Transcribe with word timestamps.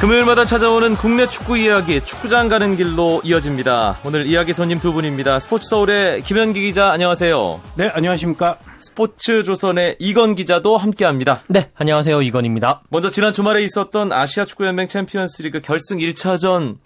금요일마다 0.00 0.46
찾아오는 0.46 0.96
국내 0.96 1.26
축구 1.28 1.58
이야기 1.58 2.00
축구장 2.00 2.48
가는 2.48 2.74
길로 2.74 3.20
이어집니다. 3.22 3.98
오늘 4.06 4.26
이야기 4.26 4.54
손님 4.54 4.80
두 4.80 4.94
분입니다. 4.94 5.38
스포츠 5.40 5.68
서울의 5.68 6.22
김현기 6.22 6.62
기자 6.62 6.90
안녕하세요. 6.90 7.60
네, 7.74 7.88
안녕하십니까? 7.88 8.56
스포츠 8.78 9.44
조선의 9.44 9.96
이건 9.98 10.36
기자도 10.36 10.78
함께합니다. 10.78 11.42
네, 11.48 11.70
안녕하세요. 11.74 12.22
이건입니다. 12.22 12.80
먼저 12.88 13.10
지난 13.10 13.34
주말에 13.34 13.62
있었던 13.62 14.10
아시아 14.10 14.46
축구연맹 14.46 14.88
챔피언스리그 14.88 15.60
결승 15.60 15.98
1차전 15.98 16.78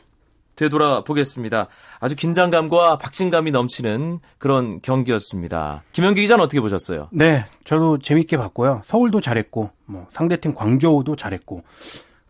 되돌아보겠습니다. 0.56 1.68
아주 2.00 2.16
긴장감과 2.16 2.98
박진감이 2.98 3.52
넘치는 3.52 4.18
그런 4.38 4.82
경기였습니다. 4.82 5.84
김현기 5.92 6.22
기자는 6.22 6.42
어떻게 6.42 6.60
보셨어요? 6.60 7.10
네, 7.12 7.46
저도 7.64 8.00
재밌게 8.00 8.36
봤고요. 8.38 8.82
서울도 8.86 9.20
잘했고, 9.20 9.70
뭐 9.86 10.08
상대팀 10.10 10.54
광저우도 10.54 11.14
잘했고, 11.14 11.62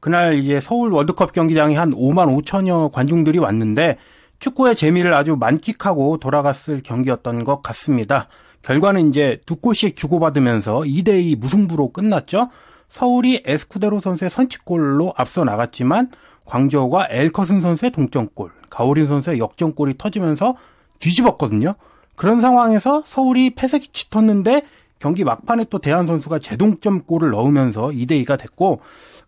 그날 0.04 0.36
이제 0.36 0.60
서울 0.60 0.92
월드컵 0.92 1.32
경기장에 1.32 1.76
한 1.76 1.90
5만 1.92 2.28
5천여 2.38 2.92
관중들이 2.92 3.38
왔는데 3.38 3.96
축구의 4.38 4.76
재미를 4.76 5.14
아주 5.14 5.34
만끽하고 5.34 6.18
돌아갔을 6.18 6.82
경기였던 6.82 7.44
것 7.44 7.62
같습니다. 7.62 8.28
결과는 8.60 9.08
이제 9.08 9.40
두 9.46 9.56
골씩 9.56 9.96
주고받으면서 9.96 10.80
2대2 10.80 11.38
무승부로 11.38 11.90
끝났죠. 11.90 12.50
서울이 12.90 13.44
에스쿠데로 13.46 14.02
선수의 14.02 14.30
선취골로 14.30 15.14
앞서 15.16 15.42
나갔지만 15.42 16.10
광저우가 16.44 17.06
엘커슨 17.08 17.62
선수의 17.62 17.92
동점골, 17.92 18.50
가오린 18.68 19.06
선수의 19.06 19.38
역전골이 19.38 19.94
터지면서 19.96 20.54
뒤집었거든요. 20.98 21.76
그런 22.14 22.42
상황에서 22.42 23.02
서울이 23.06 23.54
패색이 23.54 23.88
짙었는데 23.94 24.64
경기 24.98 25.24
막판에 25.24 25.64
또 25.70 25.78
대한 25.78 26.06
선수가 26.06 26.40
제동점골을 26.40 27.30
넣으면서 27.30 27.88
2대2가 27.88 28.38
됐고 28.38 28.80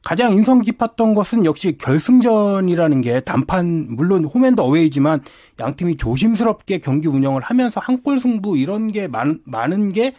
가장 0.06 0.34
인상 0.34 0.60
깊었던 0.62 1.14
것은 1.14 1.44
역시 1.44 1.76
결승전이라는 1.78 3.00
게 3.00 3.18
단판 3.22 3.88
물론 3.96 4.24
홈앤더 4.24 4.62
어웨이지만 4.62 5.20
양 5.58 5.74
팀이 5.74 5.96
조심스럽게 5.96 6.78
경기 6.78 7.08
운영을 7.08 7.42
하면서 7.42 7.80
한 7.80 7.96
골 8.04 8.20
승부 8.20 8.56
이런 8.56 8.92
게 8.92 9.08
많, 9.08 9.40
많은 9.44 9.90
게 9.92 10.14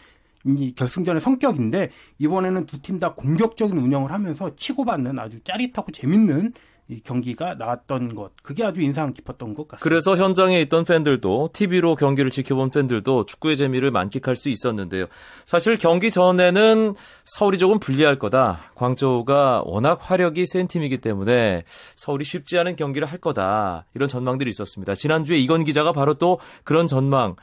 이 0.46 0.74
결승전의 0.74 1.22
성격인데 1.22 1.90
이번에는 2.20 2.66
두 2.66 2.82
팀 2.82 3.00
다 3.00 3.14
공격적인 3.14 3.78
운영을 3.78 4.12
하면서 4.12 4.56
치고받는 4.56 5.20
아주 5.20 5.40
짜릿하고 5.44 5.92
재밌는 5.92 6.54
이 6.90 7.02
경기가 7.02 7.56
나왔던 7.56 8.16
것 8.16 8.32
그게 8.42 8.64
아주 8.64 8.82
인상 8.82 9.12
깊었던 9.12 9.54
것 9.54 9.68
같습니다. 9.68 9.84
그래서 9.84 10.16
현장에 10.16 10.62
있던 10.62 10.86
팬들도 10.86 11.50
TV로 11.52 11.96
경기를 11.96 12.32
지켜본 12.32 12.70
팬들도 12.70 13.26
축구의 13.26 13.58
재미를 13.58 13.92
만끽할 13.92 14.38
수 14.38 14.48
있었는데요. 14.48 15.06
사실 15.46 15.76
경기 15.76 16.12
전에는 16.12 16.96
서울이 17.26 17.58
조금 17.58 17.80
불리할 17.80 18.20
거다. 18.20 18.72
광저우가 18.76 19.64
워낙 19.66 20.00
화력이 20.02 20.46
센 20.46 20.70
팀이기 20.70 21.00
때문에 21.00 21.64
서울이 21.98 22.24
쉽지 22.24 22.58
않은 22.60 22.78
경기를 22.78 23.06
할 23.06 23.20
거다. 23.20 23.86
이런 23.94 24.08
전망들이 24.08 24.50
있었습니다. 24.50 24.96
지난주에 24.96 25.38
이건 25.38 25.66
기자가 25.66 25.92
바로 25.92 26.14
또 26.14 26.40
그런 26.64 26.88
전망을 26.88 27.36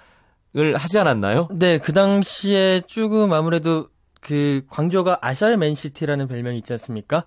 하지 0.74 0.98
않았나요? 0.98 1.48
네, 1.52 1.76
그 1.76 1.92
당시에 1.92 2.80
조금 2.86 3.34
아무래도 3.34 3.88
그 4.22 4.62
광저우가 4.70 5.18
아시아의 5.20 5.58
맨시티라는 5.58 6.28
별명이 6.28 6.56
있지 6.58 6.72
않습니까? 6.72 7.26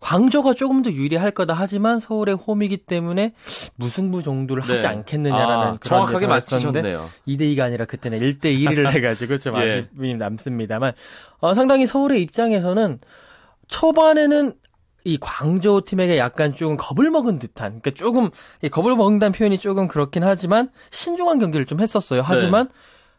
광저가 0.00 0.54
조금 0.54 0.82
더 0.82 0.90
유리할 0.90 1.30
거다 1.30 1.54
하지만 1.54 2.00
서울의 2.00 2.36
홈이기 2.36 2.78
때문에 2.78 3.32
무승부 3.76 4.22
정도를 4.22 4.64
네. 4.66 4.74
하지 4.74 4.86
않겠느냐라는 4.86 5.66
아, 5.66 5.78
정확하게 5.80 6.26
맞히셨네요. 6.26 7.08
2대 7.26 7.40
2가 7.40 7.62
아니라 7.62 7.84
그때는 7.84 8.20
1대 8.20 8.44
1을 8.44 8.90
해가지고 8.94 9.38
좀 9.38 9.56
예. 9.56 9.86
아쉬움이 9.94 10.14
남습니다만 10.14 10.92
어, 11.38 11.54
상당히 11.54 11.86
서울의 11.86 12.20
입장에서는 12.22 13.00
초반에는 13.68 14.54
이 15.04 15.18
광저우 15.20 15.82
팀에게 15.82 16.18
약간 16.18 16.52
조금 16.52 16.76
겁을 16.76 17.10
먹은 17.10 17.38
듯한 17.38 17.80
그러니까 17.80 17.92
조금 17.92 18.30
이 18.62 18.68
겁을 18.68 18.96
먹는다는 18.96 19.32
표현이 19.32 19.58
조금 19.58 19.86
그렇긴 19.86 20.24
하지만 20.24 20.68
신중한 20.90 21.38
경기를 21.38 21.64
좀 21.64 21.80
했었어요. 21.80 22.22
하지만 22.24 22.68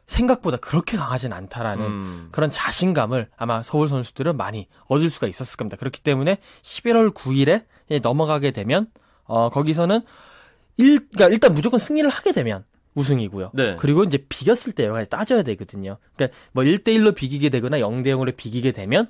생각보다 0.07 0.57
그렇게 0.57 0.97
강하진 0.97 1.33
않다라는 1.33 1.83
네. 1.83 1.89
음. 1.89 2.29
그런 2.31 2.49
자신감을 2.49 3.29
아마 3.35 3.61
서울 3.61 3.89
선수들은 3.89 4.37
많이 4.37 4.67
얻을 4.87 5.09
수가 5.09 5.27
있었을 5.27 5.57
겁니다. 5.57 5.77
그렇기 5.77 6.01
때문에 6.01 6.37
11월 6.63 7.13
9일에 7.13 7.65
넘어가게 8.01 8.51
되면 8.51 8.87
어 9.25 9.49
거기서는 9.49 10.01
일 10.77 11.09
그러니까 11.09 11.27
일단 11.27 11.53
무조건 11.53 11.79
승리를 11.79 12.09
하게 12.09 12.31
되면 12.31 12.63
우승이고요. 12.95 13.51
네. 13.53 13.75
그리고 13.79 14.03
이제 14.03 14.17
비겼을 14.29 14.73
때 14.73 14.85
여러 14.85 14.93
가지 14.95 15.09
따져야 15.09 15.43
되거든요. 15.43 15.97
그러니까 16.15 16.37
뭐 16.53 16.63
1대 16.63 16.87
1로 16.87 17.13
비기게 17.13 17.49
되거나 17.49 17.77
0대 17.79 18.07
0으로 18.07 18.35
비기게 18.35 18.71
되면 18.71 19.09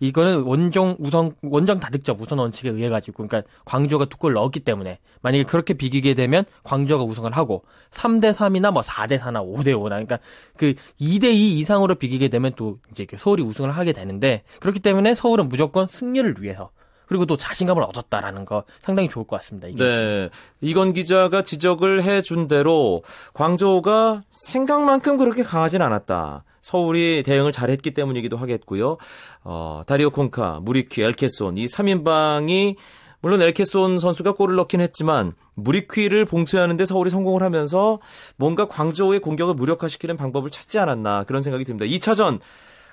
이거는 0.00 0.42
원정 0.42 0.96
우선 0.98 1.34
원정 1.42 1.80
다득점 1.80 2.20
우선 2.20 2.38
원칙에 2.38 2.68
의해 2.70 2.88
가지고 2.88 3.26
그러니까 3.26 3.48
광주가 3.64 4.04
두 4.04 4.16
골 4.18 4.32
넣었기 4.32 4.60
때문에 4.60 4.98
만약에 5.22 5.44
그렇게 5.44 5.74
비기게 5.74 6.14
되면 6.14 6.44
광주가 6.64 7.04
우승을 7.04 7.32
하고 7.36 7.64
3대 7.90 8.32
3이나 8.32 8.72
뭐 8.72 8.82
4대 8.82 9.18
4나 9.18 9.44
5대 9.44 9.68
5나 9.74 9.90
그러니까 9.90 10.18
그 10.56 10.74
2대 11.00 11.24
2 11.24 11.58
이상으로 11.58 11.94
비기게 11.96 12.28
되면 12.28 12.52
또 12.56 12.78
이제 12.90 13.06
서울이 13.16 13.42
우승을 13.42 13.70
하게 13.70 13.92
되는데 13.92 14.42
그렇기 14.60 14.80
때문에 14.80 15.14
서울은 15.14 15.48
무조건 15.48 15.86
승리를 15.86 16.36
위해서 16.40 16.70
그리고 17.06 17.24
또 17.24 17.36
자신감을 17.36 17.82
얻었다라는 17.84 18.44
거 18.46 18.64
상당히 18.82 19.08
좋을 19.08 19.26
것 19.26 19.36
같습니다. 19.36 19.68
이게 19.68 19.84
네. 19.84 20.30
이건 20.60 20.92
기자가 20.92 21.42
지적을 21.42 22.02
해준 22.02 22.48
대로 22.48 23.02
광저우가 23.34 24.22
생각만큼 24.30 25.16
그렇게 25.16 25.42
강하진 25.42 25.82
않았다. 25.82 26.42
서울이 26.66 27.22
대응을 27.24 27.52
잘했기 27.52 27.92
때문이기도 27.92 28.36
하겠고요. 28.36 28.96
어, 29.44 29.82
다리오 29.86 30.10
콩카, 30.10 30.58
무리퀴, 30.62 31.00
엘케손 31.00 31.58
이 31.58 31.66
3인방이 31.66 32.74
물론 33.20 33.40
엘케손 33.40 34.00
선수가 34.00 34.32
골을 34.32 34.56
넣긴 34.56 34.80
했지만 34.80 35.34
무리퀴를 35.54 36.24
봉쇄하는데 36.24 36.84
서울이 36.84 37.08
성공을 37.08 37.44
하면서 37.44 38.00
뭔가 38.36 38.66
광저우의 38.66 39.20
공격을 39.20 39.54
무력화시키는 39.54 40.16
방법을 40.16 40.50
찾지 40.50 40.80
않았나 40.80 41.22
그런 41.22 41.40
생각이 41.40 41.64
듭니다. 41.64 41.86
2차전 41.86 42.40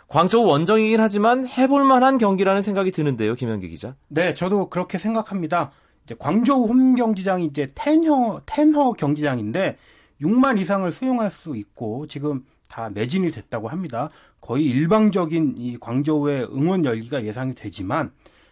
광저우 0.07 0.45
원정이긴 0.45 1.00
하지만 1.00 1.47
해볼 1.47 1.84
만한 1.84 2.19
경기라는 2.19 2.61
생각이 2.61 2.91
드는데요, 2.91 3.34
김현기 3.34 3.69
기자. 3.69 3.95
네, 4.07 4.35
저도 4.35 4.69
그렇게 4.69 5.00
생각합니다. 5.00 5.72
이제 6.05 6.13
광저우 6.19 6.67
홈 6.67 6.94
경기장이 6.94 7.45
이제 7.45 7.67
텐허 7.73 8.40
텐허 8.45 8.91
경기장인데 8.91 9.78
6만 10.22 10.59
이상을 10.59 10.91
수용할 10.91 11.31
수 11.31 11.55
있고 11.55 12.05
지금 12.07 12.44
다 12.73 12.89
매진이 12.89 13.29
됐다고 13.29 13.67
합니다. 13.67 14.09
거의 14.41 14.66
일방적인 14.66 15.56
이 15.57 15.78
광저우의 15.79 16.45
응원 16.45 16.84
열기가 16.85 17.23
예상이 17.23 17.53
되지만 17.53 18.11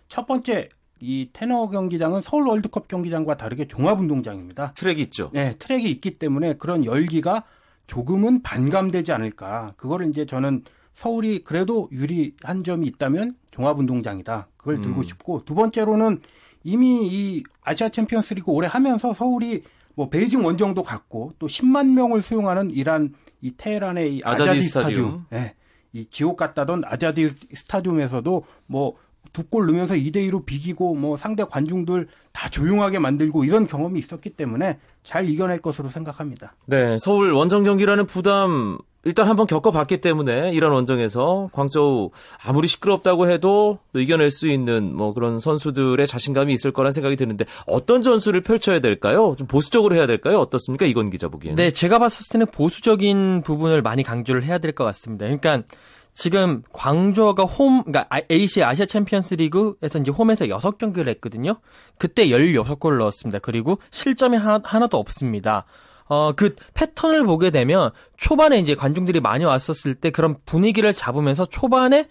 첫 0.09 0.27
번째 0.27 0.69
이 0.99 1.29
톈허 1.33 1.67
경기장은 1.69 2.21
서울 2.21 2.47
월드컵 2.47 2.87
경기장과 2.87 3.37
다르게 3.37 3.67
종합운동장입니다. 3.67 4.73
트랙이 4.73 5.01
있죠. 5.01 5.31
네, 5.33 5.55
트랙이 5.57 5.89
있기 5.89 6.19
때문에 6.19 6.53
그런 6.57 6.85
열기가 6.85 7.45
조금은 7.87 8.43
반감되지 8.43 9.11
않을까. 9.11 9.73
그거를 9.75 10.11
이제 10.11 10.27
저는 10.27 10.65
서울이 10.93 11.43
그래도 11.43 11.89
유리한 11.91 12.63
점이 12.63 12.85
있다면 12.85 13.33
종합운동장이다. 13.49 14.49
그걸 14.55 14.81
들고 14.81 15.01
싶고 15.01 15.45
두 15.45 15.55
번째로는 15.55 16.21
이미 16.63 17.07
이 17.07 17.43
아시아 17.63 17.89
챔피언스 17.89 18.35
리그 18.35 18.51
오래 18.51 18.67
하면서 18.67 19.15
서울이 19.15 19.63
뭐 19.95 20.09
베이징 20.09 20.43
원정도 20.45 20.83
갔고 20.83 21.33
또 21.39 21.47
10만 21.47 21.93
명을 21.93 22.21
수용하는 22.21 22.71
이란 22.71 23.13
이 23.41 23.53
테헤란의 23.57 24.17
이 24.17 24.21
아자디 24.23 24.49
아자디, 24.49 24.61
스타디움. 24.61 24.91
스타디움, 24.91 25.25
네, 25.29 25.55
이 25.93 26.05
지옥 26.09 26.37
같다던 26.37 26.83
아자디 26.85 27.33
스타디움에서도 27.53 28.43
뭐 28.67 28.95
두 29.33 29.43
골 29.49 29.65
넣으면서 29.67 29.93
2대 29.95 30.17
2로 30.29 30.45
비기고 30.45 30.95
뭐 30.95 31.15
상대 31.17 31.43
관중들 31.43 32.07
다 32.33 32.49
조용하게 32.49 32.99
만들고 32.99 33.45
이런 33.45 33.65
경험이 33.65 33.99
있었기 33.99 34.31
때문에 34.31 34.77
잘 35.03 35.29
이겨낼 35.29 35.61
것으로 35.61 35.89
생각합니다. 35.89 36.55
네, 36.65 36.97
서울 36.99 37.31
원정 37.31 37.63
경기라는 37.63 38.07
부담 38.07 38.77
일단 39.03 39.27
한번 39.27 39.47
겪어봤기 39.47 39.97
때문에 39.97 40.51
이런 40.51 40.73
원정에서 40.73 41.49
광저우 41.53 42.11
아무리 42.45 42.67
시끄럽다고 42.67 43.29
해도 43.31 43.79
또 43.93 43.99
이겨낼 43.99 44.29
수 44.29 44.47
있는 44.47 44.93
뭐 44.95 45.13
그런 45.13 45.39
선수들의 45.39 46.05
자신감이 46.05 46.53
있을 46.53 46.71
거란 46.71 46.91
생각이 46.91 47.15
드는데 47.15 47.45
어떤 47.65 48.01
전술을 48.03 48.41
펼쳐야 48.41 48.79
될까요? 48.79 49.35
좀 49.39 49.47
보수적으로 49.47 49.95
해야 49.95 50.05
될까요? 50.05 50.39
어떻습니까? 50.39 50.85
이건 50.85 51.09
기자 51.09 51.29
보기에는. 51.29 51.55
네, 51.55 51.71
제가 51.71 51.97
봤을 51.97 52.27
때는 52.31 52.45
보수적인 52.51 53.41
부분을 53.43 53.81
많이 53.81 54.03
강조를 54.03 54.43
해야 54.43 54.57
될 54.59 54.71
것 54.73 54.83
같습니다. 54.83 55.25
그러니까 55.25 55.63
지금 56.13 56.61
광저가 56.73 57.43
홈, 57.43 57.83
그러니까 57.83 58.07
AC 58.29 58.63
아시아 58.63 58.85
챔피언스 58.85 59.35
리그에서 59.35 59.99
이제 59.99 60.11
홈에서 60.11 60.45
6경기를 60.45 61.07
했거든요. 61.07 61.55
그때 61.97 62.27
16골을 62.27 62.97
넣었습니다. 62.99 63.39
그리고 63.39 63.79
실점이 63.91 64.37
하나, 64.37 64.59
하나 64.63 64.87
도 64.87 64.97
없습니다. 64.97 65.65
어, 66.07 66.33
그 66.35 66.55
패턴을 66.73 67.23
보게 67.23 67.49
되면 67.51 67.91
초반에 68.17 68.59
이제 68.59 68.75
관중들이 68.75 69.21
많이 69.21 69.45
왔었을 69.45 69.95
때 69.95 70.09
그런 70.09 70.35
분위기를 70.45 70.91
잡으면서 70.93 71.45
초반에 71.45 72.09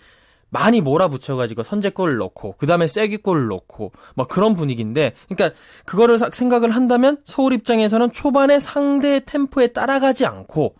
많이 0.48 0.80
몰아붙여가지고 0.80 1.62
선제골을 1.62 2.16
넣고 2.16 2.56
그 2.58 2.66
다음에 2.66 2.88
쐐기골을 2.88 3.46
넣고 3.48 3.92
막 4.16 4.26
그런 4.28 4.56
분위기인데 4.56 5.12
그러니까 5.28 5.56
그거를 5.84 6.18
사- 6.18 6.30
생각을 6.32 6.70
한다면 6.72 7.18
서울 7.24 7.52
입장에서는 7.52 8.10
초반에 8.10 8.58
상대의 8.58 9.22
템포에 9.26 9.68
따라가지 9.68 10.26
않고 10.26 10.74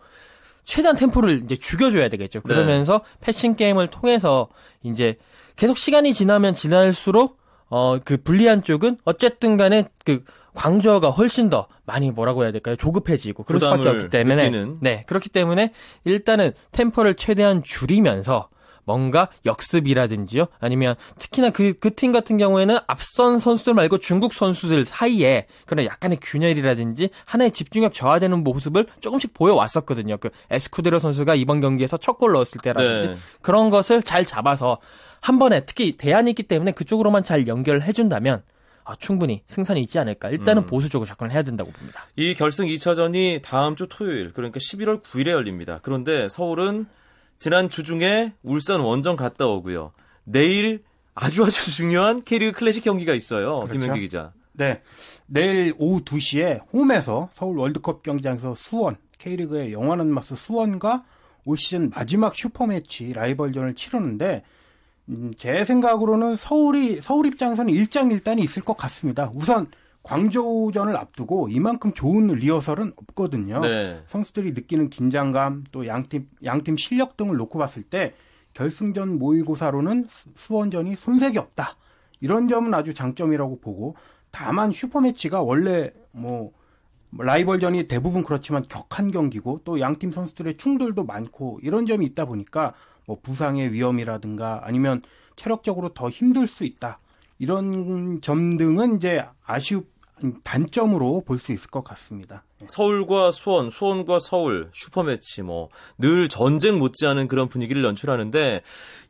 최대한 0.63 0.95
템포를 0.95 1.41
이제 1.43 1.55
죽여줘야 1.55 2.09
되겠죠. 2.09 2.41
그러면서 2.41 3.01
패싱 3.19 3.55
게임을 3.55 3.87
통해서 3.87 4.49
이제 4.83 5.17
계속 5.55 5.77
시간이 5.77 6.13
지나면 6.13 6.53
지날수록 6.53 7.39
어, 7.69 7.97
그 8.03 8.17
불리한 8.17 8.63
쪽은 8.63 8.97
어쨌든 9.05 9.57
간에 9.57 9.85
그 10.05 10.23
광저가 10.53 11.09
훨씬 11.11 11.49
더 11.49 11.67
많이 11.85 12.11
뭐라고 12.11 12.43
해야 12.43 12.51
될까요? 12.51 12.75
조급해지고 12.75 13.43
그럴 13.43 13.61
수밖에 13.61 13.87
없기 13.87 14.09
때문에 14.09 14.49
느끼는. 14.49 14.77
네 14.81 15.03
그렇기 15.07 15.29
때문에 15.29 15.71
일단은 16.03 16.51
템포를 16.71 17.15
최대한 17.15 17.63
줄이면서 17.63 18.49
뭔가 18.91 19.29
역습이라든지요 19.45 20.47
아니면 20.59 20.95
특히나 21.17 21.49
그 21.49 21.73
그 21.79 21.91
팀 21.91 22.11
같은 22.11 22.37
경우에는 22.37 22.77
앞선 22.87 23.39
선수들 23.39 23.73
말고 23.73 23.97
중국 23.99 24.33
선수들 24.33 24.85
사이에 24.85 25.47
그런 25.65 25.85
약간의 25.85 26.19
균열이라든지 26.21 27.09
하나의 27.25 27.51
집중력 27.51 27.93
저하되는 27.93 28.43
모습을 28.43 28.87
조금씩 28.99 29.33
보여왔었거든요. 29.33 30.17
그 30.17 30.29
에스쿠데로 30.49 30.99
선수가 30.99 31.35
이번 31.35 31.61
경기에서 31.61 31.97
첫 31.97 32.17
골 32.21 32.33
넣었을 32.33 32.61
때라든지 32.61 33.07
네. 33.07 33.15
그런 33.41 33.69
것을 33.69 34.03
잘 34.03 34.25
잡아서 34.25 34.77
한 35.21 35.39
번에 35.39 35.61
특히 35.65 35.97
대안이 35.97 36.29
있기 36.31 36.43
때문에 36.43 36.71
그쪽으로만 36.73 37.23
잘 37.23 37.47
연결해 37.47 37.91
준다면 37.93 38.43
아, 38.83 38.95
충분히 38.95 39.43
승산이 39.47 39.81
있지 39.81 39.97
않을까. 39.99 40.29
일단은 40.29 40.63
음. 40.63 40.67
보수적으로 40.67 41.07
접근을 41.07 41.31
해야 41.31 41.43
된다고 41.43 41.71
봅니다. 41.71 42.05
이 42.15 42.33
결승 42.33 42.65
2차전이 42.65 43.41
다음 43.41 43.75
주 43.75 43.87
토요일 43.89 44.33
그러니까 44.33 44.59
11월 44.59 45.01
9일에 45.03 45.29
열립니다. 45.29 45.79
그런데 45.81 46.27
서울은 46.29 46.85
지난 47.41 47.69
주중에 47.69 48.33
울산 48.43 48.81
원정 48.81 49.15
갔다 49.15 49.47
오고요. 49.47 49.93
내일 50.25 50.83
아주 51.15 51.43
아주 51.43 51.71
중요한 51.73 52.21
K리그 52.21 52.51
클래식 52.51 52.83
경기가 52.83 53.15
있어요. 53.15 53.61
그렇죠. 53.61 53.79
김현기 53.79 54.01
기자. 54.01 54.31
네. 54.53 54.83
내일 55.25 55.73
오후 55.79 56.01
2시에 56.01 56.61
홈에서 56.71 57.29
서울 57.33 57.57
월드컵 57.57 58.03
경기장에서 58.03 58.53
수원, 58.53 58.95
K리그의 59.17 59.73
영원한 59.73 60.13
마스 60.13 60.35
수원과 60.35 61.03
올 61.45 61.57
시즌 61.57 61.89
마지막 61.89 62.35
슈퍼매치 62.35 63.11
라이벌전을 63.13 63.73
치르는데 63.73 64.43
음, 65.09 65.33
제 65.35 65.65
생각으로는 65.65 66.35
서울이 66.35 67.01
서울 67.01 67.25
입장에서는 67.25 67.73
일장일단이 67.73 68.43
있을 68.43 68.61
것 68.61 68.77
같습니다. 68.77 69.31
우선 69.33 69.65
광저우전을 70.03 70.95
앞두고 70.97 71.49
이만큼 71.49 71.93
좋은 71.93 72.27
리허설은 72.27 72.93
없거든요. 72.95 73.59
네. 73.61 74.01
선수들이 74.07 74.51
느끼는 74.53 74.89
긴장감 74.89 75.65
또 75.71 75.85
양팀 75.87 76.27
양팀 76.43 76.77
실력 76.77 77.17
등을 77.17 77.37
놓고 77.37 77.59
봤을 77.59 77.83
때 77.83 78.13
결승전 78.53 79.19
모의고사로는 79.19 80.07
수- 80.09 80.29
수원전이 80.35 80.95
손색이 80.95 81.37
없다. 81.37 81.77
이런 82.19 82.47
점은 82.47 82.73
아주 82.73 82.93
장점이라고 82.93 83.59
보고 83.61 83.95
다만 84.31 84.71
슈퍼매치가 84.71 85.41
원래 85.41 85.91
뭐 86.11 86.51
라이벌전이 87.17 87.87
대부분 87.87 88.23
그렇지만 88.23 88.63
격한 88.67 89.11
경기고 89.11 89.61
또 89.63 89.79
양팀 89.79 90.11
선수들의 90.11 90.57
충돌도 90.57 91.03
많고 91.03 91.59
이런 91.61 91.85
점이 91.85 92.05
있다 92.07 92.25
보니까 92.25 92.73
뭐 93.05 93.17
부상의 93.21 93.73
위험이라든가 93.73 94.61
아니면 94.63 95.01
체력적으로 95.35 95.89
더 95.93 96.09
힘들 96.09 96.47
수 96.47 96.63
있다. 96.63 96.99
이런 97.39 98.21
점 98.21 98.57
등은 98.57 98.97
이제 98.97 99.25
아쉬운 99.43 99.85
단점으로 100.43 101.23
볼 101.25 101.37
수 101.37 101.51
있을 101.51 101.69
것 101.69 101.83
같습니다. 101.83 102.43
서울과 102.67 103.31
수원, 103.31 103.69
수원과 103.69 104.19
서울 104.19 104.69
슈퍼매치 104.73 105.41
뭐 105.41 105.69
늘 105.97 106.27
전쟁 106.29 106.79
못지않은 106.79 107.27
그런 107.27 107.47
분위기를 107.47 107.83
연출하는데 107.83 108.61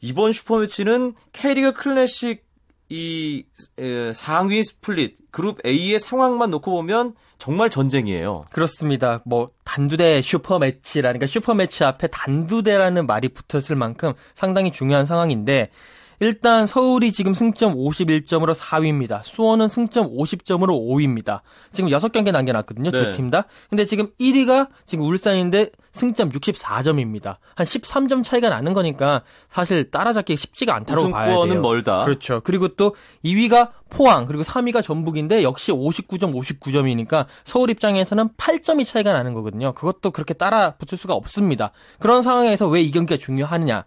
이번 0.01 0.31
슈퍼매치는 0.31 1.13
K리그 1.33 1.73
클래식 1.73 2.45
이 2.89 3.45
에, 3.79 4.11
상위 4.13 4.63
스플릿 4.63 5.15
그룹 5.31 5.65
A의 5.65 5.97
상황만 5.99 6.49
놓고 6.49 6.71
보면 6.71 7.15
정말 7.37 7.69
전쟁이에요. 7.69 8.45
그렇습니다. 8.51 9.21
뭐 9.25 9.49
단두대 9.63 10.21
슈퍼 10.21 10.59
매치라니까 10.59 11.25
슈퍼 11.25 11.53
매치 11.53 11.83
앞에 11.85 12.07
단두대라는 12.07 13.07
말이 13.07 13.29
붙었을 13.29 13.77
만큼 13.77 14.13
상당히 14.35 14.71
중요한 14.73 15.05
상황인데 15.05 15.71
일단 16.21 16.67
서울이 16.67 17.11
지금 17.11 17.33
승점 17.33 17.73
51점으로 17.75 18.53
4위입니다. 18.53 19.23
수원은 19.23 19.69
승점 19.69 20.15
50점으로 20.15 20.67
5위입니다. 20.69 21.41
지금 21.71 21.89
6경기 21.89 22.31
남겨놨거든요. 22.31 22.91
네. 22.91 23.05
두 23.11 23.19
팀 23.19 23.31
다. 23.31 23.45
근데 23.71 23.85
지금 23.85 24.11
1위가 24.19 24.69
지금 24.85 25.05
울산인데 25.05 25.71
승점 25.93 26.29
64점입니다. 26.29 27.37
한 27.55 27.65
13점 27.65 28.23
차이가 28.23 28.49
나는 28.49 28.73
거니까 28.73 29.23
사실 29.49 29.89
따라잡기 29.89 30.37
쉽지가 30.37 30.75
않다고 30.75 31.09
봐야 31.09 31.25
돼요. 31.25 31.37
우승권은 31.39 31.61
멀다. 31.63 32.05
그렇죠. 32.05 32.39
그리고 32.43 32.67
또 32.67 32.95
2위가 33.25 33.71
포항, 33.89 34.27
그리고 34.27 34.43
3위가 34.43 34.83
전북인데 34.83 35.41
역시 35.41 35.71
59점, 35.71 36.35
59점이니까 36.35 37.25
서울 37.43 37.71
입장에서는 37.71 38.29
8점이 38.37 38.85
차이가 38.85 39.11
나는 39.11 39.33
거거든요. 39.33 39.73
그것도 39.73 40.11
그렇게 40.11 40.35
따라 40.35 40.75
붙을 40.75 40.99
수가 40.99 41.15
없습니다. 41.15 41.71
그런 41.99 42.21
상황에서 42.21 42.67
왜 42.67 42.81
이 42.81 42.91
경기가 42.91 43.17
중요하느냐? 43.17 43.85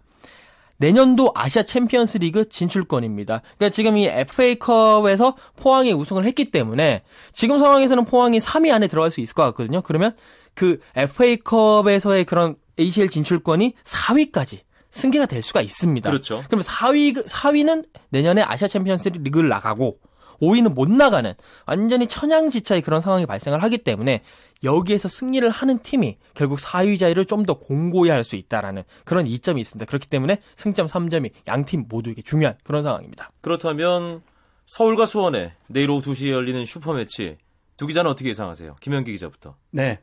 내년도 0.77 1.31
아시아 1.33 1.63
챔피언스 1.63 2.17
리그 2.17 2.49
진출권입니다. 2.49 3.41
그러니까 3.57 3.69
지금 3.73 3.97
이 3.97 4.07
FA컵에서 4.07 5.35
포항이 5.55 5.93
우승을 5.93 6.25
했기 6.25 6.51
때문에 6.51 7.03
지금 7.31 7.59
상황에서는 7.59 8.05
포항이 8.05 8.39
3위 8.39 8.71
안에 8.71 8.87
들어갈 8.87 9.11
수 9.11 9.21
있을 9.21 9.33
것 9.33 9.43
같거든요. 9.43 9.81
그러면 9.81 10.15
그 10.53 10.79
FA컵에서의 10.95 12.25
그런 12.25 12.55
ACL 12.79 13.09
진출권이 13.09 13.73
4위까지 13.83 14.59
승계가 14.91 15.25
될 15.25 15.41
수가 15.41 15.61
있습니다. 15.61 16.09
그렇죠. 16.09 16.43
그럼 16.47 16.61
4위 16.61 17.25
4위는 17.25 17.85
내년에 18.09 18.41
아시아 18.41 18.67
챔피언스 18.67 19.09
리그를 19.09 19.49
나가고 19.49 19.97
5위는 20.45 20.73
못 20.73 20.89
나가는 20.89 21.33
완전히 21.65 22.07
천양지차의 22.07 22.81
그런 22.81 23.01
상황이 23.01 23.25
발생을 23.25 23.61
하기 23.63 23.79
때문에 23.79 24.21
여기에서 24.63 25.07
승리를 25.09 25.47
하는 25.49 25.79
팀이 25.79 26.17
결국 26.33 26.59
4위 26.59 26.97
자리를 26.99 27.23
좀 27.25 27.45
더 27.45 27.53
공고히 27.55 28.09
할 28.09 28.23
수 28.23 28.35
있다라는 28.35 28.83
그런 29.03 29.27
이점이 29.27 29.61
있습니다. 29.61 29.85
그렇기 29.85 30.07
때문에 30.07 30.39
승점 30.55 30.87
3점이 30.87 31.31
양 31.47 31.65
팀 31.65 31.85
모두에게 31.87 32.21
중요한 32.23 32.55
그런 32.63 32.81
상황입니다. 32.81 33.29
그렇다면 33.41 34.21
서울과 34.65 35.05
수원에 35.05 35.53
내일 35.67 35.91
오후 35.91 36.01
2시에 36.01 36.31
열리는 36.31 36.65
슈퍼매치 36.65 37.37
두 37.77 37.85
기자는 37.85 38.09
어떻게 38.09 38.29
예상하세요? 38.29 38.77
김현기 38.79 39.11
기자부터. 39.11 39.55
네. 39.71 39.99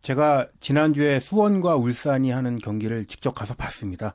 제가 0.00 0.46
지난주에 0.60 1.18
수원과 1.20 1.74
울산이 1.74 2.30
하는 2.30 2.58
경기를 2.58 3.04
직접 3.06 3.34
가서 3.34 3.54
봤습니다. 3.54 4.14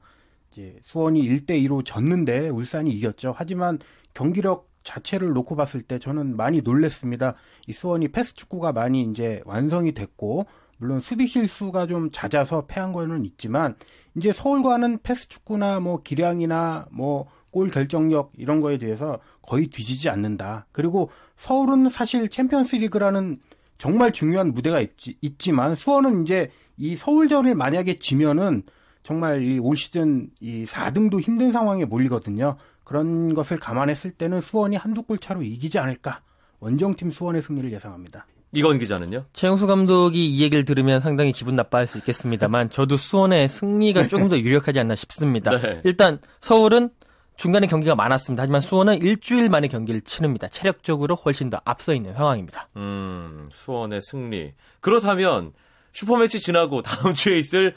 이제 0.52 0.80
수원이 0.84 1.22
1대 1.22 1.52
2로 1.68 1.86
졌는데 1.86 2.50
울산이 2.50 2.90
이겼죠. 2.92 3.36
하지만 3.38 3.78
경기력 4.14 4.71
자체를 4.84 5.30
놓고 5.30 5.56
봤을 5.56 5.82
때 5.82 6.00
저는 6.00 6.36
많이 6.36 6.62
놀랬습니다. 6.62 7.36
이 7.68 7.74
수원이 7.74 8.10
패스 8.10 8.34
축구가 8.34 8.72
많이 8.72 9.04
이제 9.04 9.42
완성이 9.46 9.94
됐고 9.94 10.46
물론 10.78 11.00
수비 11.00 11.28
실수가 11.28 11.88
좀 11.88 12.10
잦아서 12.12 12.66
패한 12.66 12.92
거는 12.92 13.24
있지만 13.26 13.76
이제 14.16 14.34
서울과는 14.34 15.00
패스 15.04 15.28
축구나 15.30 15.80
뭐 15.80 16.02
기량이나 16.02 16.88
뭐 16.92 17.28
골 17.52 17.70
결정력 17.70 18.32
이런 18.38 18.62
거에 18.62 18.78
대해서 18.78 19.20
거의 19.42 19.68
뒤지지 19.68 20.10
않는다. 20.10 20.68
그리고 20.72 21.12
서울은 21.36 21.90
사실 21.90 22.30
챔피언스 22.30 22.78
리그라는 22.78 23.40
정말 23.78 24.12
중요한 24.12 24.54
무대가 24.54 24.80
있지, 24.80 25.18
있지만 25.22 25.76
수원은 25.76 26.24
이제 26.24 26.50
이 26.78 26.96
서울전을 26.96 27.56
만약에 27.56 28.00
지면은 28.00 28.64
정말 29.04 29.44
이 29.44 29.60
올 29.60 29.76
시즌 29.76 30.30
이 30.40 30.66
4등도 30.66 31.20
힘든 31.20 31.52
상황에 31.52 31.86
몰리거든요. 31.86 32.56
그런 32.92 33.34
것을 33.34 33.56
감안했을 33.56 34.12
때는 34.12 34.42
수원이 34.42 34.76
한두 34.76 35.04
골 35.04 35.18
차로 35.18 35.44
이기지 35.44 35.80
않을까. 35.80 36.20
원정팀 36.60 37.12
수원의 37.12 37.42
승리를 37.42 37.72
예상합니다. 37.72 38.28
이건 38.52 38.80
기자는요? 38.80 39.24
최영수 39.32 39.66
감독이 39.66 40.28
이 40.28 40.44
얘기를 40.44 40.66
들으면 40.66 41.00
상당히 41.00 41.32
기분 41.32 41.56
나빠할 41.56 41.88
수 41.88 41.98
있겠습니다만 42.00 42.70
저도 42.70 42.98
수원의 42.98 43.48
승리가 43.48 44.08
조금 44.08 44.28
더 44.28 44.38
유력하지 44.38 44.78
않나 44.82 44.96
싶습니다. 44.96 45.58
네. 45.58 45.80
일단 45.86 46.20
서울은 46.42 46.90
중간에 47.38 47.66
경기가 47.66 47.96
많았습니다. 47.96 48.44
하지만 48.44 48.60
수원은 48.60 49.02
일주일 49.02 49.48
만에 49.48 49.70
경기를 49.70 50.02
치릅니다. 50.02 50.50
체력적으로 50.50 51.16
훨씬 51.16 51.50
더 51.50 51.62
앞서 51.64 51.94
있는 51.94 52.14
상황입니다. 52.14 52.68
음, 52.76 53.48
수원의 53.52 54.02
승리. 54.02 54.52
그렇다면 54.82 55.54
슈퍼매치 55.94 56.42
지나고 56.42 56.82
다음 56.82 57.14
주에 57.14 57.40
있을 57.40 57.74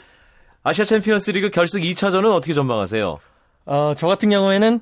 아시아 0.65 0.85
챔피언스 0.85 1.31
리그 1.31 1.51
결승 1.51 1.83
2차전은 1.83 2.35
어떻게 2.35 2.53
전망하세요? 2.53 3.21
어, 3.67 3.95
저 3.97 4.09
같은 4.09 4.29
경우에는 4.29 4.81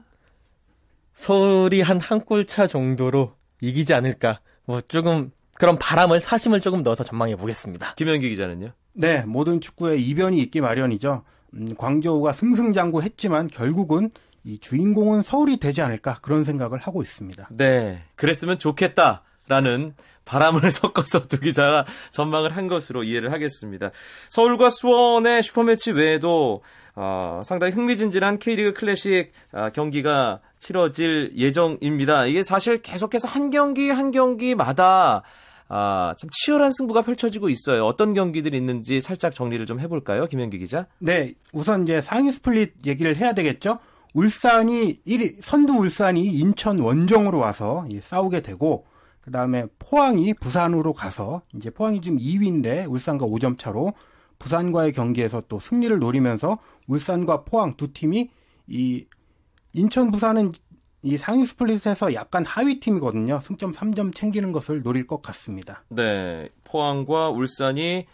서울이 1.14 1.81
한 1.83 1.99
한 1.99 2.25
골 2.25 2.47
차 2.47 2.66
정도로 2.66 3.35
이기지 3.61 3.95
않을까. 3.95 4.40
뭐 4.64 4.81
조금 4.81 5.31
그런 5.59 5.78
바람을 5.78 6.21
사심을 6.21 6.61
조금 6.61 6.83
넣어서 6.83 7.04
전망해 7.04 7.37
보겠습니다. 7.37 7.95
김현기 7.95 8.28
기자는요? 8.31 8.73
네, 8.95 9.23
모든 9.26 9.61
축구에 9.61 9.97
이변이 9.99 10.38
있기 10.40 10.61
마련이죠. 10.61 11.23
음, 11.54 11.75
광저우가 11.76 12.33
승승장구했지만 12.33 13.49
결국은 13.49 14.11
이 14.45 14.59
주인공은 14.59 15.23
서울이 15.23 15.59
되지 15.59 15.83
않을까 15.83 16.19
그런 16.21 16.45
생각을 16.45 16.78
하고 16.78 17.02
있습니다. 17.02 17.49
네, 17.52 18.00
그랬으면 18.16 18.59
좋겠다라는 18.59 19.95
바람을 20.25 20.62
섞어서 20.71 21.23
두 21.23 21.38
기자가 21.40 21.85
전망을 22.11 22.57
한 22.57 22.66
것으로 22.69 23.04
이해를 23.04 23.33
하겠습니다. 23.33 23.90
서울과 24.31 24.71
수원의 24.71 25.42
슈퍼매치 25.42 25.92
외에도 25.92 26.62
어, 26.95 27.42
상당히 27.45 27.73
흥미진진한 27.73 28.38
K리그 28.38 28.73
클래식 28.73 29.33
아, 29.52 29.71
경기가 29.71 30.40
치러질 30.62 31.33
예정입니다. 31.37 32.26
이게 32.26 32.42
사실 32.42 32.81
계속해서 32.81 33.28
한 33.28 33.50
경기 33.50 33.90
한 33.90 34.12
경기마다 34.12 35.23
아, 35.69 36.14
참 36.19 36.31
치열한 36.31 36.71
승부가 36.71 37.02
펼쳐지고 37.02 37.49
있어요. 37.49 37.85
어떤 37.85 38.14
경기들이 38.14 38.57
있는지 38.57 39.00
살짝 39.00 39.35
정리를 39.35 39.64
좀 39.66 39.81
해볼까요, 39.81 40.26
김현기 40.26 40.59
기자? 40.59 40.87
네, 40.99 41.33
우선 41.52 41.85
이제 41.85 42.00
상위 42.00 42.31
스플릿 42.31 42.87
얘기를 42.87 43.16
해야 43.16 43.33
되겠죠. 43.33 43.78
울산이 44.14 45.00
1위, 45.07 45.37
선두 45.40 45.73
울산이 45.73 46.26
인천 46.26 46.78
원정으로 46.78 47.38
와서 47.38 47.87
싸우게 48.02 48.42
되고, 48.42 48.85
그 49.23 49.31
다음에 49.31 49.64
포항이 49.78 50.35
부산으로 50.35 50.92
가서, 50.92 51.40
이제 51.54 51.71
포항이 51.71 52.02
지금 52.02 52.19
2위인데, 52.19 52.90
울산과 52.90 53.25
5점 53.25 53.59
차로, 53.59 53.95
부산과의 54.38 54.92
경기에서 54.92 55.42
또 55.49 55.59
승리를 55.59 55.99
노리면서, 55.99 56.59
울산과 56.87 57.45
포항 57.45 57.78
두 57.78 57.95
팀이, 57.95 58.31
이, 58.69 59.07
인천, 59.75 60.11
부산은 60.11 60.52
이 61.02 61.17
상위 61.17 61.47
스플릿에서 61.47 62.14
약간 62.14 62.45
하위 62.45 62.79
팀이거든요. 62.79 63.41
승점 63.43 63.73
3점 63.73 64.14
챙기는 64.14 64.52
것을 64.52 64.83
노릴 64.83 65.07
것 65.07 65.21
같습니다. 65.21 65.83
네. 65.88 66.49
포항과 66.64 67.31
울산이 67.31 68.07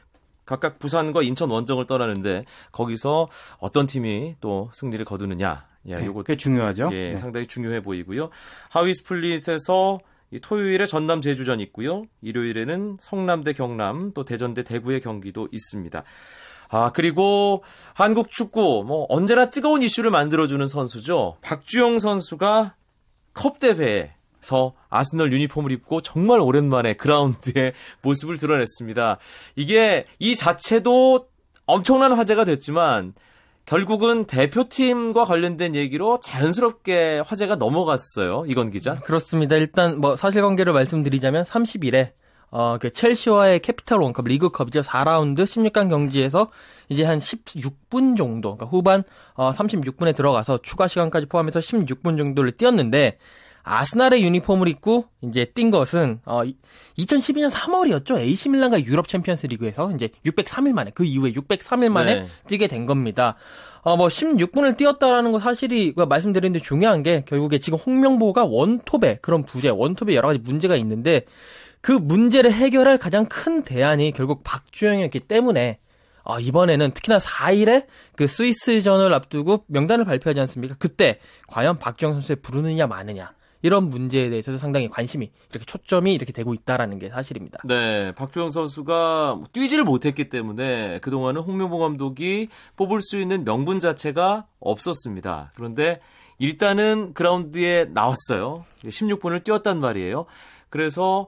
각각 0.46 0.78
부산과 0.78 1.22
인천 1.22 1.50
원정을 1.50 1.86
떠나는데 1.86 2.46
거기서 2.72 3.28
어떤 3.58 3.86
팀이 3.86 4.36
또 4.40 4.70
승리를 4.72 5.04
거두느냐. 5.04 5.66
야, 5.90 5.98
네, 5.98 6.06
요거 6.06 6.22
꽤 6.22 6.36
중요하죠. 6.36 6.88
예, 6.92 7.10
네. 7.10 7.16
상당히 7.18 7.46
중요해 7.46 7.82
보이고요. 7.82 8.30
하위 8.70 8.94
스플릿에서 8.94 10.00
이 10.30 10.38
토요일에 10.40 10.86
전남 10.86 11.20
제주전 11.20 11.60
있고요. 11.60 12.04
일요일에는 12.22 12.98
성남 13.00 13.44
대 13.44 13.52
경남, 13.52 14.12
또 14.12 14.24
대전 14.24 14.54
대 14.54 14.62
대구의 14.62 15.00
경기도 15.00 15.48
있습니다. 15.52 16.02
아, 16.70 16.90
그리고 16.92 17.62
한국 17.94 18.30
축구 18.30 18.84
뭐 18.86 19.06
언제나 19.08 19.50
뜨거운 19.50 19.82
이슈를 19.82 20.10
만들어 20.10 20.46
주는 20.46 20.66
선수죠. 20.66 21.36
박주영 21.40 21.98
선수가 21.98 22.74
컵 23.32 23.58
대회에서 23.58 24.74
아스널 24.90 25.32
유니폼을 25.32 25.70
입고 25.72 26.00
정말 26.00 26.40
오랜만에 26.40 26.94
그라운드에 26.94 27.72
모습을 28.02 28.36
드러냈습니다. 28.36 29.18
이게 29.56 30.04
이 30.18 30.34
자체도 30.34 31.28
엄청난 31.66 32.12
화제가 32.12 32.44
됐지만 32.44 33.14
결국은 33.66 34.24
대표팀과 34.24 35.24
관련된 35.24 35.74
얘기로 35.74 36.20
자연스럽게 36.20 37.22
화제가 37.26 37.56
넘어갔어요. 37.56 38.44
이건 38.46 38.70
기자. 38.70 38.98
그렇습니다. 39.00 39.56
일단 39.56 40.00
뭐 40.00 40.16
사실관계를 40.16 40.72
말씀드리자면 40.72 41.44
30일에 41.44 42.12
어, 42.50 42.78
그 42.80 42.92
첼시와의 42.92 43.60
캐피탈 43.60 43.98
원컵 43.98 44.26
리그컵이죠. 44.26 44.80
4라운드 44.82 45.44
16강 45.44 45.88
경기에서 45.88 46.50
이제 46.88 47.04
한 47.04 47.18
16분 47.18 48.16
정도, 48.16 48.56
그러니까 48.56 48.66
후반 48.66 49.04
어, 49.34 49.50
36분에 49.50 50.16
들어가서 50.16 50.58
추가 50.62 50.88
시간까지 50.88 51.26
포함해서 51.26 51.60
16분 51.60 52.16
정도를 52.16 52.52
뛰었는데 52.52 53.18
아스날의 53.68 54.22
유니폼을 54.22 54.66
입고 54.68 55.04
이제 55.22 55.44
뛴 55.44 55.70
것은 55.70 56.20
어 56.24 56.42
2012년 56.98 57.50
3월이었죠. 57.50 58.18
AC 58.18 58.48
밀란과 58.48 58.84
유럽 58.84 59.08
챔피언스 59.08 59.46
리그에서 59.48 59.90
이제 59.92 60.08
603일 60.24 60.72
만에 60.72 60.90
그 60.94 61.04
이후에 61.04 61.32
603일 61.32 61.90
만에 61.90 62.14
네. 62.14 62.28
뛰게 62.46 62.66
된 62.66 62.86
겁니다. 62.86 63.36
어 63.82 63.96
뭐 63.96 64.08
16분을 64.08 64.76
뛰었다라는 64.76 65.32
거 65.32 65.38
사실이 65.38 65.92
그 65.94 66.02
말씀드리는데 66.02 66.60
중요한 66.60 67.02
게 67.02 67.24
결국에 67.26 67.58
지금 67.58 67.78
홍명보가 67.78 68.44
원톱에 68.46 69.18
그런 69.20 69.44
부재, 69.44 69.68
원톱에 69.68 70.14
여러 70.14 70.28
가지 70.28 70.38
문제가 70.38 70.76
있는데 70.76 71.24
그 71.80 71.92
문제를 71.92 72.52
해결할 72.52 72.98
가장 72.98 73.26
큰 73.26 73.62
대안이 73.62 74.12
결국 74.12 74.42
박주영이었기 74.44 75.20
때문에 75.20 75.78
어, 76.24 76.38
이번에는 76.38 76.90
특히나 76.90 77.18
4일에 77.18 77.86
그 78.14 78.26
스위스전을 78.26 79.14
앞두고 79.14 79.64
명단을 79.66 80.04
발표하지 80.04 80.40
않습니까? 80.40 80.76
그때 80.78 81.20
과연 81.46 81.78
박주영 81.78 82.12
선수에 82.12 82.36
부르느냐 82.36 82.86
마느냐 82.86 83.32
이런 83.62 83.88
문제에 83.88 84.28
대해서도 84.28 84.58
상당히 84.58 84.88
관심이 84.88 85.30
이렇게 85.50 85.64
초점이 85.64 86.12
이렇게 86.12 86.32
되고 86.32 86.54
있다라는 86.54 86.98
게 86.98 87.08
사실입니다. 87.08 87.60
네, 87.64 88.12
박주영 88.12 88.50
선수가 88.50 89.40
뛰지를 89.52 89.84
못했기 89.84 90.28
때문에 90.28 90.98
그 91.00 91.10
동안은 91.10 91.40
홍명보 91.40 91.78
감독이 91.78 92.48
뽑을 92.76 93.00
수 93.00 93.18
있는 93.18 93.44
명분 93.44 93.80
자체가 93.80 94.46
없었습니다. 94.60 95.52
그런데 95.54 96.00
일단은 96.38 97.14
그라운드에 97.14 97.86
나왔어요. 97.86 98.64
16분을 98.84 99.42
뛰었단 99.42 99.80
말이에요. 99.80 100.26
그래서 100.70 101.26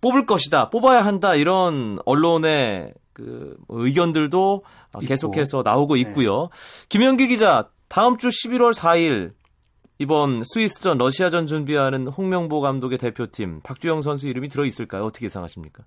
뽑을 0.00 0.26
것이다, 0.26 0.70
뽑아야 0.70 1.04
한다 1.04 1.34
이런 1.34 1.96
언론의 2.04 2.94
그 3.12 3.56
의견들도 3.68 4.64
계속해서 5.06 5.62
나오고 5.62 5.96
있고요. 5.96 6.50
김현기 6.88 7.28
기자, 7.28 7.70
다음 7.88 8.16
주 8.18 8.28
11월 8.28 8.74
4일 8.74 9.32
이번 9.98 10.42
스위스전 10.44 10.98
러시아전 10.98 11.46
준비하는 11.46 12.08
홍명보 12.08 12.60
감독의 12.60 12.98
대표팀 12.98 13.60
박주영 13.62 14.02
선수 14.02 14.28
이름이 14.28 14.48
들어 14.48 14.64
있을까요? 14.64 15.04
어떻게 15.04 15.26
예상하십니까? 15.26 15.84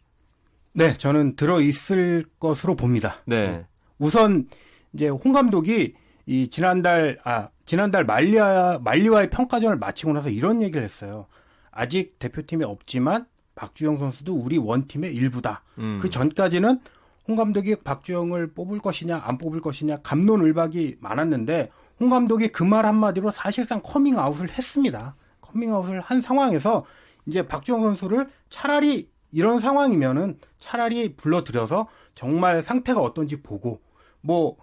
네, 0.74 0.98
저는 0.98 1.36
들어 1.36 1.60
있을 1.60 2.24
것으로 2.40 2.76
봅니다. 2.76 3.18
네. 3.26 3.66
우선 4.00 4.48
이제 4.94 5.10
홍 5.10 5.34
감독이 5.34 5.96
이 6.26 6.50
지난달 6.50 7.20
아 7.24 7.50
지난달 7.66 8.06
말리와 8.06 8.80
말리와의 8.80 9.30
평가전을 9.30 9.78
마치고 9.78 10.14
나서 10.14 10.30
이런 10.30 10.62
얘기를 10.62 10.84
했어요. 10.84 11.28
아직 11.72 12.20
대표팀에 12.20 12.64
없지만 12.64 13.26
박주영 13.58 13.98
선수도 13.98 14.34
우리 14.36 14.58
원팀의 14.58 15.14
일부다. 15.14 15.64
음. 15.80 16.00
그 16.02 16.10
전까지는 16.10 16.80
홍 17.28 17.36
감독이 17.36 17.76
박주영을 17.76 18.54
뽑을 18.54 18.80
것이냐 18.80 19.22
안 19.26 19.38
뽑을 19.38 19.60
것이냐 19.60 19.98
갑론을박이 20.02 20.98
많았는데 21.02 21.70
홍 22.00 22.10
감독이 22.10 22.50
그 22.50 22.64
말 22.64 22.86
한마디로 22.86 23.32
사실상 23.32 23.82
커밍아웃을 23.84 24.50
했습니다. 24.52 25.16
커밍아웃을 25.42 26.00
한 26.00 26.22
상황에서 26.22 26.86
이제 27.26 27.46
박주영 27.46 27.82
선수를 27.82 28.30
차라리 28.50 29.10
이런 29.32 29.60
상황이면은 29.60 30.40
차라리 30.58 31.16
불러들여서 31.16 31.88
정말 32.16 32.64
상태가 32.64 33.02
어떤지 33.02 33.42
보고 33.42 33.82
뭐 34.22 34.56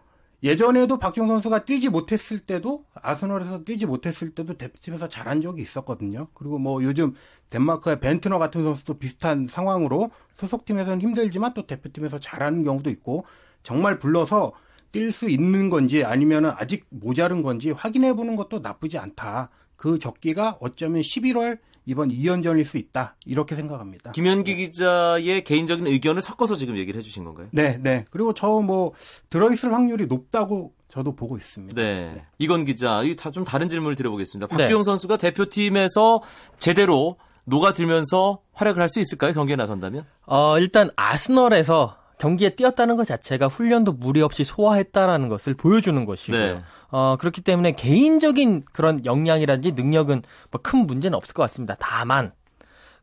예전에도 0.44 0.98
박주영 0.98 1.26
선수가 1.26 1.64
뛰지 1.64 1.88
못했을 1.88 2.38
때도 2.38 2.84
아스널에서 2.92 3.64
뛰지 3.64 3.86
못했을 3.86 4.34
때도 4.34 4.58
대표팀에서 4.58 5.08
잘한 5.08 5.40
적이 5.40 5.62
있었거든요. 5.62 6.28
그리고 6.34 6.58
뭐 6.58 6.84
요즘 6.84 7.14
덴마크의 7.48 7.98
벤트너 7.98 8.38
같은 8.38 8.62
선수도 8.62 8.98
비슷한 8.98 9.48
상황으로 9.48 10.10
소속팀에서는 10.34 11.00
힘들지만 11.00 11.54
또 11.54 11.66
대표팀에서 11.66 12.18
잘하는 12.18 12.62
경우도 12.62 12.90
있고 12.90 13.24
정말 13.62 13.98
불러서 13.98 14.52
뛸 14.92 15.12
수 15.12 15.30
있는 15.30 15.70
건지 15.70 16.04
아니면은 16.04 16.52
아직 16.54 16.84
모자른 16.90 17.42
건지 17.42 17.70
확인해 17.70 18.12
보는 18.12 18.36
것도 18.36 18.58
나쁘지 18.58 18.98
않다. 18.98 19.48
그 19.76 19.98
적기가 19.98 20.58
어쩌면 20.60 21.00
11월 21.00 21.58
이번 21.86 22.08
2연전일 22.10 22.64
수 22.66 22.76
있다. 22.78 23.16
이렇게 23.26 23.54
생각합니다. 23.54 24.12
김현기 24.12 24.56
기자의 24.56 25.44
개인적인 25.44 25.86
의견을 25.86 26.22
섞어서 26.22 26.54
지금 26.56 26.76
얘기를 26.78 26.98
해주신 26.98 27.24
건가요? 27.24 27.48
네, 27.52 27.78
네. 27.82 28.04
그리고 28.10 28.32
저 28.32 28.60
뭐 28.64 28.92
들어있을 29.30 29.72
확률이 29.72 30.06
높다고 30.06 30.72
저도 30.88 31.14
보고 31.16 31.36
있습니다. 31.36 31.74
네. 31.80 32.24
이건 32.38 32.64
기자, 32.64 33.02
이좀 33.02 33.44
다른 33.44 33.68
질문을 33.68 33.96
드려보겠습니다. 33.96 34.46
네. 34.46 34.56
박주영 34.56 34.82
선수가 34.84 35.16
대표팀에서 35.18 36.22
제대로 36.58 37.16
녹아들면서 37.46 38.40
활약을 38.52 38.80
할 38.80 38.88
수 38.88 39.00
있을까요? 39.00 39.32
경기에 39.34 39.56
나선다면? 39.56 40.04
어, 40.26 40.58
일단 40.58 40.90
아스널에서 40.96 41.96
경기에 42.18 42.50
뛰었다는 42.50 42.96
것 42.96 43.06
자체가 43.06 43.48
훈련도 43.48 43.92
무리 43.92 44.22
없이 44.22 44.44
소화했다라는 44.44 45.28
것을 45.28 45.54
보여주는 45.54 46.04
것이고요. 46.04 46.54
네. 46.54 46.62
어, 46.90 47.16
그렇기 47.18 47.40
때문에 47.40 47.72
개인적인 47.72 48.64
그런 48.72 49.04
역량이라든지 49.04 49.72
능력은 49.72 50.22
뭐 50.50 50.60
큰 50.62 50.86
문제는 50.86 51.16
없을 51.16 51.34
것 51.34 51.42
같습니다. 51.42 51.74
다만, 51.78 52.32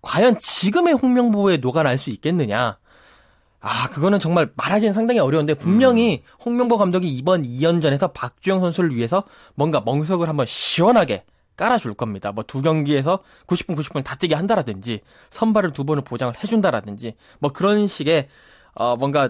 과연 0.01 0.39
지금의 0.39 0.94
홍명보에 0.94 1.58
녹아날 1.58 1.98
수 1.98 2.10
있겠느냐? 2.10 2.77
아, 3.60 3.89
그거는 3.89 4.20
정말 4.20 4.50
말하기는 4.56 4.94
상당히 4.94 5.20
어려운데, 5.20 5.53
분명히 5.53 6.24
홍명보 6.44 6.77
감독이 6.77 7.08
이번 7.10 7.44
2연전에서 7.44 8.12
박주영 8.13 8.60
선수를 8.62 8.96
위해서 8.96 9.24
뭔가 9.53 9.82
멍석을 9.86 10.27
한번 10.27 10.46
시원하게 10.48 11.25
깔아줄 11.58 11.94
겁니다. 11.94 12.32
뭐 12.32 12.44
두 12.46 12.63
경기에서 12.63 13.20
90분, 13.46 13.75
90분 13.77 14.03
다 14.03 14.15
뛰게 14.15 14.34
한다라든지, 14.34 15.01
선발을 15.30 15.74
두 15.74 15.84
번을 15.84 16.03
보장을 16.03 16.34
해준다라든지, 16.41 17.13
뭐 17.39 17.51
그런 17.51 17.88
식의, 17.88 18.30
어, 18.73 18.95
뭔가 18.95 19.29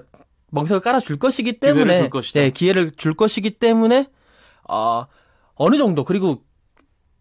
멍석을 0.52 0.82
깔아줄 0.82 1.20
것이기 1.20 1.60
때문에, 1.60 1.94
기회를 1.94 2.22
줄. 2.22 2.42
네, 2.42 2.50
기회를 2.50 2.92
줄 2.92 3.14
것이기 3.14 3.52
때문에, 3.52 4.08
어, 4.70 5.06
어느 5.56 5.78
정도, 5.78 6.04
그리고 6.04 6.44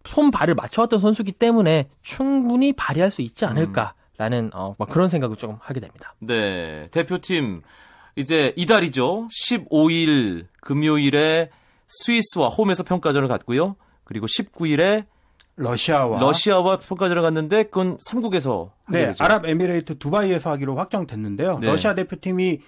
손 0.05 0.31
발을 0.31 0.55
맞춰왔던 0.55 0.99
선수기 0.99 1.33
때문에 1.33 1.91
충분히 2.03 2.73
발휘할 2.73 3.11
수 3.11 3.23
있지 3.23 3.45
않을까라는, 3.45 4.51
어, 4.55 4.75
뭐 4.79 4.87
그런 4.87 5.09
생각을 5.09 5.37
조금 5.37 5.57
하게 5.61 5.81
됩니다. 5.81 6.15
네. 6.21 6.87
대표팀, 6.91 7.63
이제 8.17 8.53
이달이죠. 8.57 9.29
15일 9.29 10.47
금요일에 10.61 11.51
스위스와 11.89 12.49
홈에서 12.49 12.83
평가전을 12.83 13.29
갖고요. 13.29 13.77
그리고 14.05 14.27
19일에 14.27 15.07
러시아와 15.61 16.21
러시아와 16.21 16.79
평가전을 16.79 17.23
갔는데 17.23 17.65
그건 17.65 17.99
3국에서 18.09 18.71
네, 18.91 19.13
아랍에미레이트 19.19 19.99
두바이에서 19.99 20.51
하기로 20.51 20.77
확정됐는데요. 20.77 21.59
네. 21.59 21.67
러시아 21.67 21.95
대표팀이 21.95 22.61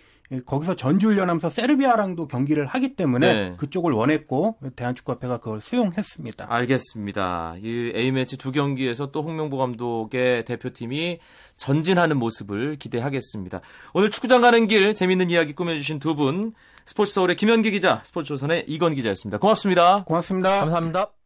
거기서 0.47 0.77
전주훈련하면서 0.77 1.51
세르비아랑도 1.51 2.27
경기를 2.27 2.67
하기 2.67 2.97
때문에 2.97 3.33
네. 3.33 3.55
그쪽을 3.59 3.93
원했고 3.93 4.57
대한축구협회가 4.77 5.39
그걸 5.39 5.61
수용했습니다. 5.61 6.47
알겠습니다. 6.49 7.57
이 7.63 7.93
A매치 7.95 8.39
두 8.39 8.51
경기에서 8.51 9.11
또 9.11 9.23
홍명보 9.23 9.59
감독의 9.59 10.45
대표팀이 10.47 11.19
전진하는 11.57 12.17
모습을 12.19 12.77
기대하겠습니다. 12.77 13.61
오늘 13.93 14.11
축구장 14.11 14.41
가는 14.41 14.67
길 14.67 14.95
재밌는 14.95 15.29
이야기 15.31 15.55
꾸며주신 15.55 15.99
두 15.99 16.15
분 16.15 16.53
스포츠 16.85 17.13
서울의 17.13 17.37
김현기 17.37 17.71
기자, 17.71 18.01
스포츠 18.05 18.29
조선의 18.29 18.65
이건 18.67 18.95
기자였습니다. 18.95 19.39
고맙습니다. 19.39 20.05
고맙습니다. 20.05 20.61
감사합니다. 20.61 21.22